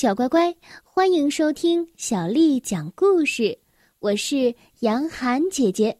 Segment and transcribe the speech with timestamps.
[0.00, 3.58] 小乖乖，欢迎收听小丽讲故事。
[3.98, 5.94] 我是杨涵姐姐，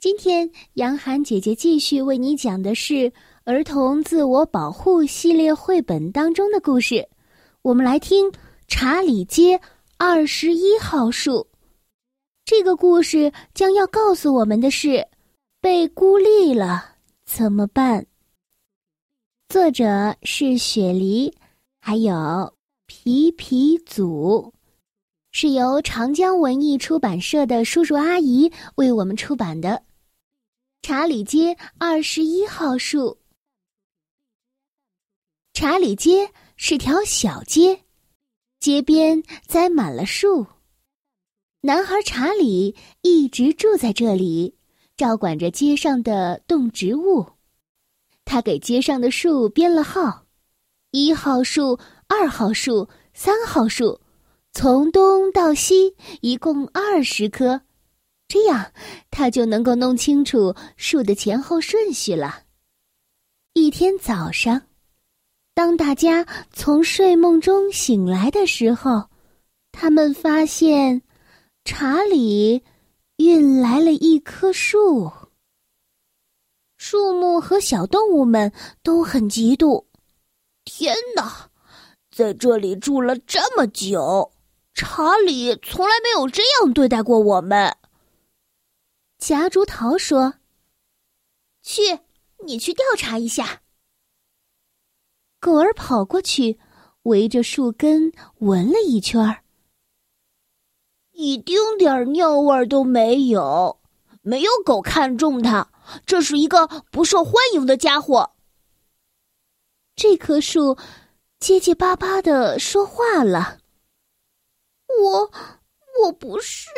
[0.00, 3.12] 今天杨涵姐姐继续为你讲的是
[3.44, 7.06] 儿童自我保护系列绘本当中的故事。
[7.60, 8.26] 我们来听
[8.66, 9.60] 《查理街
[9.98, 11.32] 二十一号树》。
[12.46, 15.06] 这个故事将要告诉我们的是：
[15.60, 16.82] 被孤立了
[17.26, 18.06] 怎么办？
[19.50, 21.30] 作者是雪梨，
[21.78, 22.53] 还有
[23.04, 24.54] 皮皮组，
[25.30, 29.68] 是由长江文艺出版社的叔叔阿姨为我们出版的
[30.80, 33.10] 《查理街二十一号树》。
[35.52, 37.82] 查理街是条小街，
[38.58, 40.46] 街边栽满了树。
[41.60, 44.56] 男孩查理一直住在这里，
[44.96, 47.32] 照管着街上的动植物。
[48.24, 50.24] 他给街上的树编了号：
[50.90, 54.00] 一号树、二号树、三号树，
[54.52, 57.60] 从东到西一共二十棵。
[58.28, 58.72] 这样，
[59.10, 62.42] 他就能够弄清楚树的前后顺序了。
[63.52, 64.62] 一天早上，
[65.54, 69.08] 当大家从睡梦中醒来的时候，
[69.72, 71.02] 他们发现。
[71.66, 72.62] 查理
[73.16, 75.10] 运来了一棵树，
[76.76, 79.82] 树木和小动物们都很嫉妒。
[80.66, 81.48] 天哪，
[82.14, 84.30] 在这里住了这么久，
[84.72, 87.76] 查理从来没有这样对待过我们。
[89.18, 90.34] 夹竹桃说
[91.60, 91.98] ：“去，
[92.46, 93.62] 你去调查一下。”
[95.40, 96.60] 狗儿跑过去，
[97.02, 99.42] 围着树根闻了一圈儿。
[101.10, 103.80] 一丁点儿尿味都没有，
[104.22, 105.68] 没有狗看中它。
[106.06, 108.30] 这是一个不受欢迎的家伙。
[109.96, 110.78] 这棵树
[111.44, 113.60] 结结巴巴的说话了
[114.98, 115.30] ：“我，
[116.00, 116.70] 我不是。”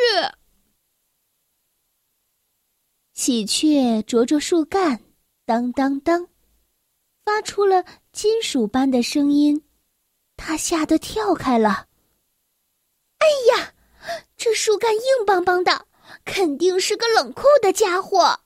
[3.15, 5.01] 喜鹊啄啄树干，
[5.45, 6.27] 当当当，
[7.23, 9.65] 发出了金属般的声音。
[10.35, 11.87] 它吓得跳开了。
[13.19, 13.73] 哎呀！
[14.35, 15.87] 这树干硬邦邦的，
[16.25, 18.37] 肯定是个冷酷的家伙。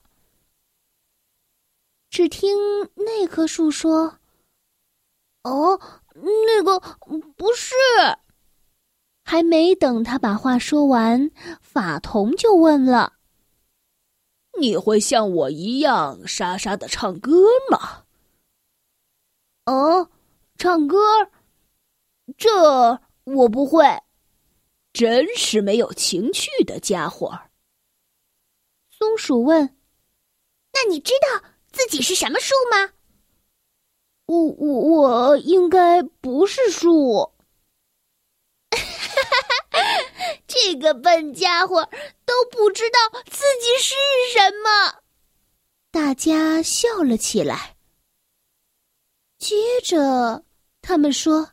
[2.12, 2.56] 只听
[2.94, 4.19] 那棵树说
[5.44, 5.79] ：“哦，
[6.16, 6.79] 那个
[7.35, 7.75] 不是。”
[9.24, 11.31] 还没等他把话说完，
[11.62, 13.13] 法桐就问了
[14.59, 18.06] ：“你会像我一样沙沙的唱歌吗
[19.66, 20.09] ？”“哦，
[20.57, 20.97] 唱歌，
[22.38, 23.85] 这我不会。”
[24.91, 27.44] 真是没有情趣的家伙。
[28.90, 29.78] 松鼠问
[30.73, 32.91] ：“那你知道自己是什么树吗
[34.31, 34.80] ？”“我我
[35.28, 37.34] 我应该不是树。”
[38.72, 39.84] 哈哈
[40.47, 41.90] 这个笨家伙
[42.25, 43.94] 都不知道自己是
[44.31, 45.02] 什么。
[45.91, 47.75] 大家笑了起来。
[49.38, 50.46] 接着，
[50.81, 51.52] 他们说：“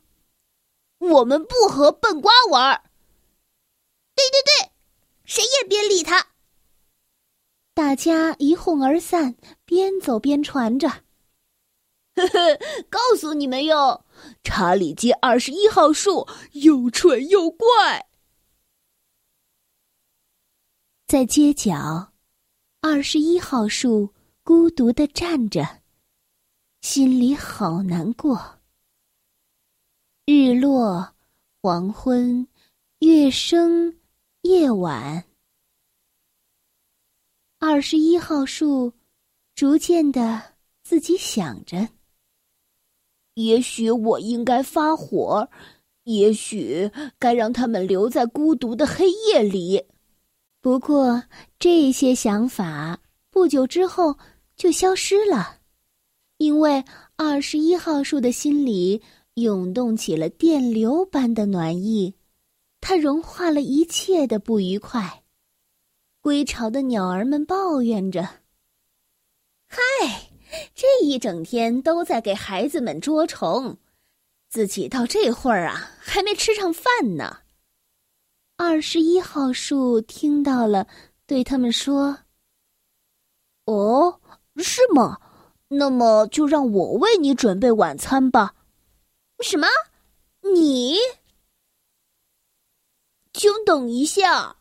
[0.98, 2.80] 我们不和笨瓜玩。”
[4.14, 4.70] 对对对，
[5.24, 6.28] 谁也别理他。
[7.74, 11.04] 大家一哄而散，边走边传着：“，
[12.90, 14.04] 告诉你们哟，
[14.42, 18.06] 查理街二十一号树又蠢又怪。”
[21.06, 22.12] 在街角，
[22.80, 24.12] 二十一号树
[24.42, 25.82] 孤独的站着，
[26.82, 28.58] 心里好难过。
[30.26, 31.14] 日落，
[31.62, 32.46] 黄昏，
[32.98, 33.94] 月升。
[34.42, 35.24] 夜晚，
[37.58, 38.92] 二十一号树
[39.56, 40.54] 逐渐的
[40.84, 41.88] 自己想着：
[43.38, 45.48] 也许我应该发火，
[46.02, 46.90] 也许
[47.20, 49.84] 该让他们留在孤独的黑夜里。
[50.60, 51.22] 不过，
[51.56, 52.98] 这些想法
[53.30, 54.18] 不久之后
[54.56, 55.60] 就消失了，
[56.38, 56.82] 因为
[57.14, 59.00] 二十一号树的心里
[59.34, 62.12] 涌动起了电流般的暖意。
[62.80, 65.22] 它融化了一切的不愉快。
[66.20, 68.28] 归巢的鸟儿们抱怨着
[69.68, 70.27] ：“嗨，
[70.74, 73.76] 这一整天都在给孩子们捉虫，
[74.48, 77.40] 自己到这会儿啊，还没吃上饭呢。”
[78.56, 80.86] 二十一号树听到了，
[81.26, 82.18] 对他们说
[83.66, 84.20] ：“哦，
[84.56, 85.18] 是吗？
[85.68, 88.54] 那么就让我为你准备晚餐吧。
[89.40, 89.68] ”“什么？
[90.40, 90.96] 你？”
[93.32, 94.56] 请等一下。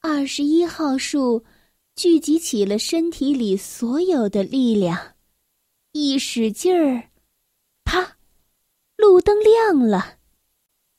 [0.00, 1.42] 二十一号树
[1.94, 4.98] 聚集起了身体里所有的力量，
[5.92, 7.10] 一使劲儿，
[7.84, 8.16] 啪，
[8.96, 10.16] 路灯亮了。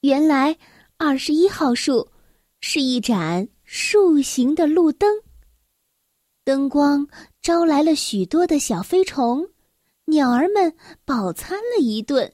[0.01, 0.55] 原来
[0.97, 2.09] 二十一号树
[2.61, 5.09] 是一盏树形的路灯，
[6.43, 7.07] 灯光
[7.41, 9.49] 招来了许多的小飞虫，
[10.05, 12.31] 鸟儿们饱餐了一顿。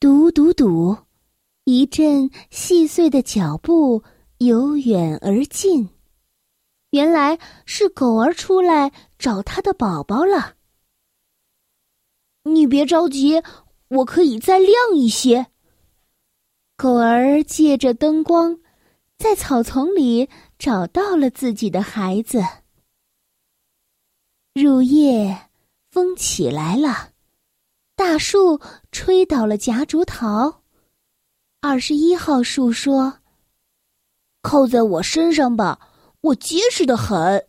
[0.00, 0.96] 嘟嘟嘟，
[1.64, 4.02] 一阵细碎的脚步
[4.38, 5.88] 由远而近，
[6.94, 10.54] 原来是狗儿出来找它的宝宝了。
[12.44, 13.42] 你别着急，
[13.88, 15.48] 我可以再亮一些。
[16.76, 18.60] 狗儿借着灯光，
[19.18, 22.40] 在草丛里找到了自己的孩子。
[24.54, 25.50] 入夜，
[25.90, 27.10] 风起来了，
[27.96, 28.60] 大树
[28.92, 30.62] 吹倒了夹竹桃。
[31.60, 33.18] 二十一号树说
[34.42, 35.80] ：“靠在我身上吧，
[36.24, 37.46] 我结实的很。”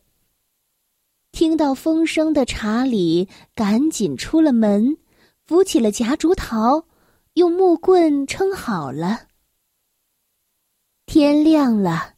[1.32, 4.98] 听到风声的查理赶紧出了门，
[5.46, 6.86] 扶起了夹竹桃，
[7.34, 9.28] 用木棍撑好了。
[11.06, 12.16] 天亮了，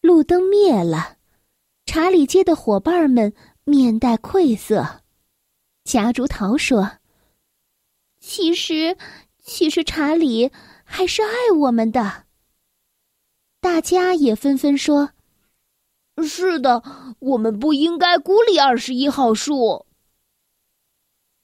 [0.00, 1.18] 路灯灭了，
[1.86, 3.34] 查理街的伙伴们
[3.64, 5.02] 面带愧色。
[5.84, 6.98] 夹竹桃说
[8.20, 8.96] ：“其实，
[9.42, 10.52] 其实查理
[10.84, 12.26] 还是爱我们的。”
[13.60, 15.10] 大家也纷纷说。
[16.20, 16.82] 是的，
[17.20, 19.86] 我们不应该孤立二十一号树。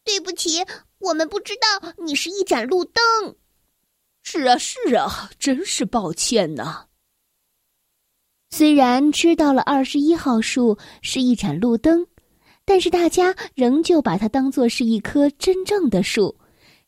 [0.05, 0.65] 对不起，
[0.99, 3.37] 我们不知道你是一盏路灯。
[4.23, 6.87] 是啊，是啊，真是抱歉呐。
[8.51, 12.07] 虽然知道了二十一号树是一盏路灯，
[12.65, 16.39] 但是大家仍旧把它当作是一棵真正的树，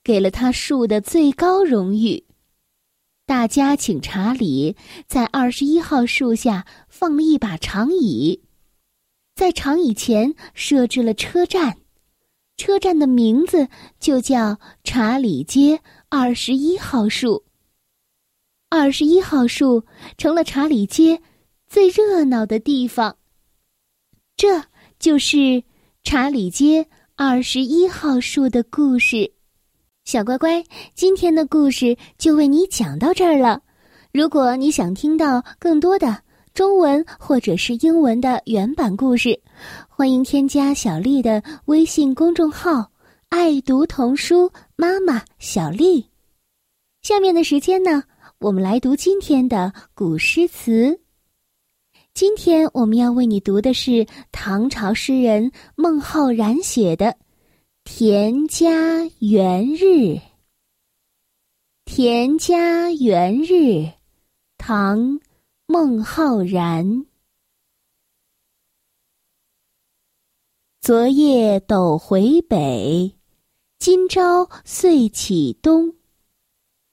[0.03, 2.25] 给了它树的最高荣誉。
[3.31, 4.75] 大家请查理
[5.07, 8.43] 在二十一号树下放了一把长椅，
[9.37, 11.77] 在长椅前设置了车站，
[12.57, 13.69] 车站的名字
[14.01, 17.45] 就叫查理街二十一号树。
[18.69, 19.85] 二十一号树
[20.19, 21.23] 成了查理街
[21.69, 23.17] 最热闹的地方。
[24.37, 24.65] 这
[24.99, 25.63] 就是
[26.03, 26.85] 查理街
[27.15, 29.33] 二十一号树的故事。
[30.11, 33.63] 小乖乖，今天的故事就为你讲到这儿了。
[34.13, 36.21] 如果你想听到更多的
[36.53, 39.41] 中文或者是英文的原版故事，
[39.89, 42.91] 欢迎添加小丽的微信公众号
[43.31, 46.05] “爱读童书妈妈小丽”。
[47.03, 48.03] 下面的时间呢，
[48.41, 50.99] 我们来读今天的古诗词。
[52.15, 57.15] 今天我们要为你读的是唐朝诗人孟浩然写的。
[57.85, 60.21] 田家元日，
[61.85, 63.93] 田家元日，
[64.57, 65.19] 唐·
[65.67, 67.07] 孟浩然。
[70.81, 73.15] 昨夜斗回北，
[73.79, 75.95] 今朝岁起东。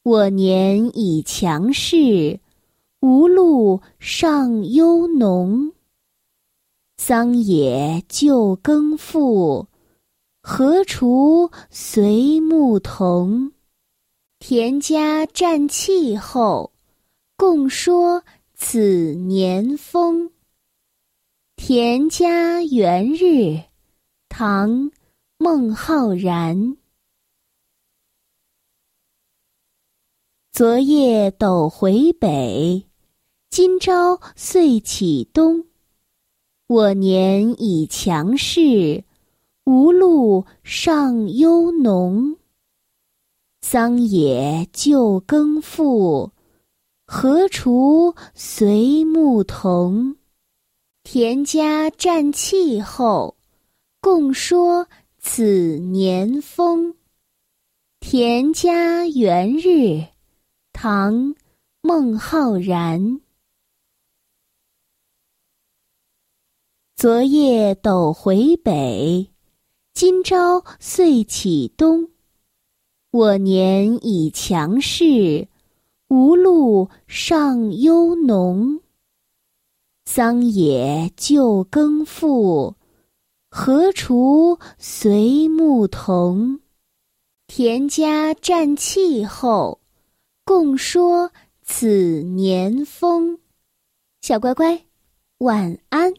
[0.04, 2.40] 我年已强势，
[3.02, 5.74] 无路上忧农。
[6.98, 9.68] 桑野旧耕复。
[10.50, 13.52] 荷锄随牧童，
[14.40, 16.72] 田家占气候，
[17.36, 18.24] 共说
[18.54, 20.32] 此年丰。
[21.58, 23.62] 田家元日，
[24.30, 24.72] 唐·
[25.38, 26.78] 孟浩然。
[30.54, 32.86] 昨夜斗回北，
[33.50, 35.66] 今朝岁起东。
[36.68, 39.04] 我年已强势。
[39.68, 42.38] 无路上忧农，
[43.60, 46.32] 桑野旧耕复，
[47.06, 50.16] 荷锄随牧童。
[51.04, 53.36] 田家占气候，
[54.00, 54.88] 共说
[55.20, 56.96] 此年丰。
[58.00, 60.02] 田家元日，
[60.72, 61.14] 唐·
[61.82, 63.20] 孟浩然。
[66.96, 69.30] 昨夜斗回北。
[70.00, 72.10] 今朝岁起东，
[73.10, 75.48] 我年已强势，
[76.08, 78.80] 无路上忧农。
[80.06, 82.76] 桑野旧耕复，
[83.50, 86.60] 荷锄随牧童。
[87.48, 89.82] 田家占气候，
[90.46, 91.32] 共说
[91.64, 93.40] 此年丰。
[94.22, 94.86] 小乖乖，
[95.40, 96.14] 晚安。